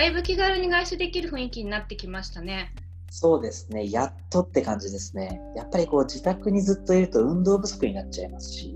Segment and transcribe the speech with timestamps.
[0.00, 2.72] だいぶ気軽に外出できる雰囲気になってきましたね。
[3.10, 5.42] そうですね、やっとって感じですね。
[5.54, 8.74] やっぱりこう自宅にずっといると運動不足になっちゃいますし。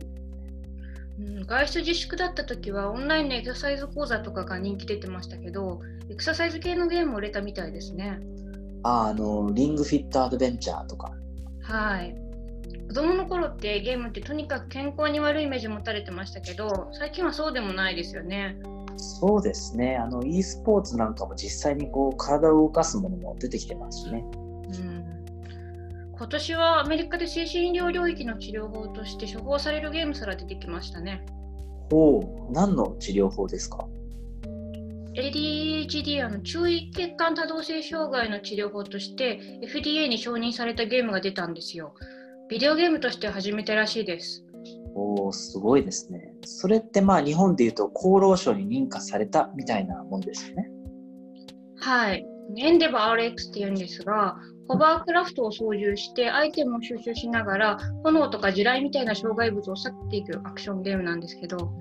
[1.18, 8.20] うん、外出自粛だった時はオンラインのエクササイズ講座とかが人気出てましたけど、エクササイズ系のゲームも売れたみたいですね。
[8.82, 11.10] ああの、リングフィットアドベンチャーとか。
[11.62, 12.14] はい。
[12.88, 18.58] 子供の頃ってゲームってとにかく健康に悪いイメージ持たれてましたけど、最近はそうでもないですよね。
[18.96, 19.96] そうですね。
[19.96, 24.24] あの e スポーツなんかも実際にこう体を動かすものも出てきてますしね。
[24.78, 25.04] うん
[26.16, 31.26] 今年はアメリカで精神医療領域の治療法として処方されるゲームすら出てきましたね。
[31.90, 33.86] ほう、何の治療法ですか
[35.16, 41.94] ？ADHD あの注意欠陥多動性障害の治療法として FDA に承認されたゲームが出たんですよ。
[42.48, 44.43] ビデオゲームとして初めてらしいです。
[44.94, 46.34] おお、すごいですね。
[46.44, 50.70] それってまあ日本でいうと厚労省に認可されたみたいなもんですよね。
[51.80, 52.24] はい。
[52.56, 54.36] エンデバー RX っていうんですが、
[54.68, 61.72] ホバークラフトを操縦してアイテムを収集しながら炎とか地雷みたいな障害物を去っていくアクションゲームなんですけど。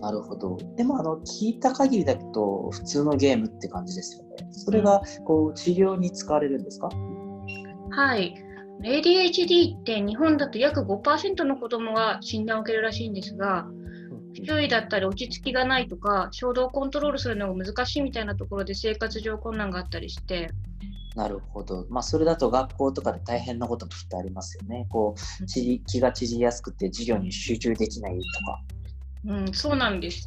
[0.00, 0.56] なるほど。
[0.76, 4.48] でもあの聞いた限りだと普通のゲームって感じですよね。
[4.52, 6.88] それがこう治療に使われるんですか、
[7.90, 8.34] はい。
[8.82, 13.66] ADHD って日本だと約5%の子供が診断を受けるらしいんですが、
[14.46, 20.50] 注意だったり落ち着きがないとか衝動コントロールするのが難しいみたいなところで生活上困難があったりして。
[21.16, 24.86] なるほど、まあ、それだと学校とかで大変なこともきっとありますよね。
[24.88, 28.62] こう気が縮りやすくて授業に集中できないとか。
[29.24, 30.26] うん、そうなんです。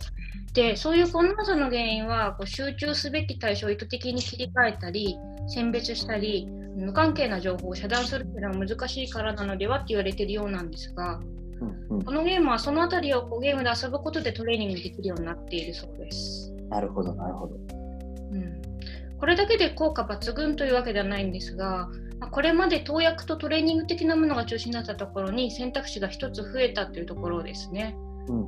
[0.53, 11.19] でそういう困難さの原因はこう集中すべき対象を意図的に切り替えたり選別したり無関係な情報を遮断するというのは難しいからなのではって言われているようなんですが
[11.61, 16.51] うんうん、このゲームはそのあたりをこうゲームで遊ぶことでトレーニングできるようになっているそうです。
[16.69, 17.55] なるほど、なるほど。
[17.55, 18.61] うん、
[19.19, 27.95] これだけで効果抜群というわけではないんですが、まこれまで投薬とトレーニング的なものが中心だったところに選択肢が1つ増えたというところですね。
[28.27, 28.47] うんうん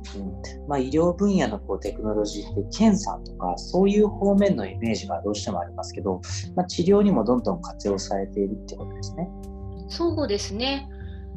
[0.68, 6.20] まあ、医療分野のこうテクノロジーって検査とかそういう方面のイメージがどうしてもありますけど、
[6.54, 9.28] まあ、治療にもどんどん活用されているってことですね。
[9.88, 10.88] そうですね。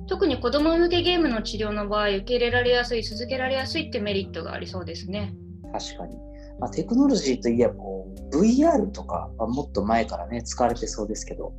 [0.07, 5.35] 特に子ども向けゲームの治療の場合、受け入れられやすい、続けられやすいってメリットがありそうですね。
[5.73, 6.17] 確かに。
[6.59, 11.53] まあ、テクノロジーといえばこう VR とかはもっと前からね使われてそうですけど。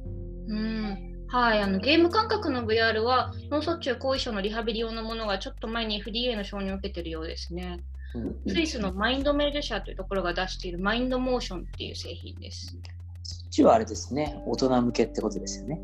[0.49, 7.81] うんはい、あのゲーム感覚の VR は脳卒中後遺症のリハビリ用のものがちょっと前に FDA の承認を受けているようですね。
[8.47, 12.79] スイスのマインドメル社というところが出しているマインドモーションっていう製品です。
[13.23, 15.81] そっちはあれですね、大人向けってことですよね。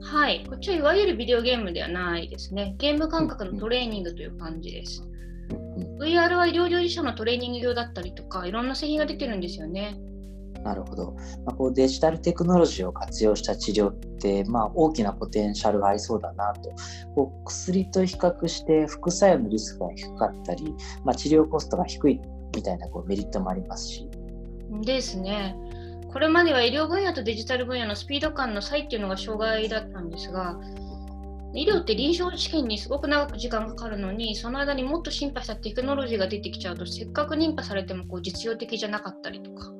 [0.00, 2.76] はい、こっちはいわゆるビデオゲームではないですね。
[2.78, 5.02] ゲーム感覚のトレーニングという感じです。
[5.98, 9.96] VR は医療従事者のトレーニング用だったりとか、いろんな製品が出てるんですよね。
[10.64, 11.12] なるほど、
[11.44, 16.72] まあ、こうデジタルテクノロジーを活用した治療って、まあ、大きなポテンシャルがありそうだなと
[17.14, 22.20] こう薬と比較して副作用のリスクが低かったり、まあ、治療コストが低い
[22.56, 24.08] みたいなこうメリットもありますし。
[24.82, 25.54] ですね。
[26.10, 30.58] これまでは医療分野とデジタル分野のスピード感の差異っていうのが障害だったんですが、
[31.54, 39.72] 医療って臨床試験にすごく長く時間かかるのに、その間にもっと進化したテクノロジーが出てきちゃうと、せっかく認可されてもこう実用的じゃなかったりとか。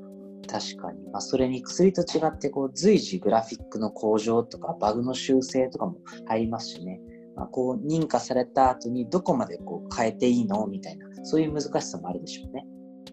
[0.54, 5.96] 確かに、まあ、それに薬と違ってこう随時グラフィックの向上とかバグの修正とかも
[6.28, 7.00] 入りますしね、
[7.34, 12.64] まあ、こう認可された後にどこまでこう変えていいのみたいなそういう難しさもあるでしょうね。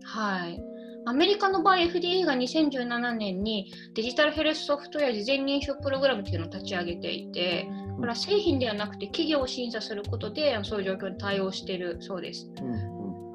[0.04, 0.62] はい。
[1.08, 12.52] アメリカの場合、FDA が2017年にデジタルヘルスソフトウェア事前認証プログラムというのを立ち上げていて、これは製品ではなくて企業を審査することでそういう状況に対応しているそうです。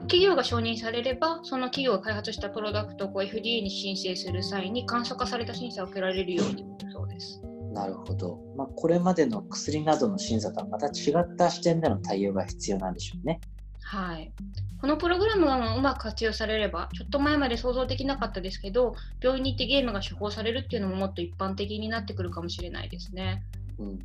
[0.06, 7.40] 企業が承認されれば、その企業が開発したプロダクトを FDA に申請する際に簡素化された審査を受けられるようにそうです。
[7.72, 8.38] なるほど。
[8.56, 13.40] まあ、これまでの薬などの審査とはまた違った視点での対応が必要なんでしょうね。
[13.82, 14.32] はい。
[14.80, 23.42] このプログラムがうまく活用されれば、ちょっと前まで想像できなかったですけど、病院に行ってゲームが処方されるっていうのももっと一般的になってくるかもしれないですね。
[23.78, 23.98] うん